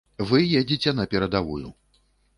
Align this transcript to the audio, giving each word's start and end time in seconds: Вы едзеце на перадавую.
Вы 0.29 0.39
едзеце 0.61 0.95
на 1.01 1.05
перадавую. 1.13 1.67